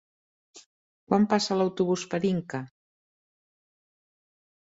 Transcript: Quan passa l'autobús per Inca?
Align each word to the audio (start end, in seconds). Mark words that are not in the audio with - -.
Quan 1.11 1.27
passa 1.33 1.57
l'autobús 1.59 2.05
per 2.13 2.21
Inca? 2.29 2.63